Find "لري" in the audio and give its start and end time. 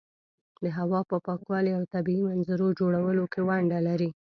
3.87-4.09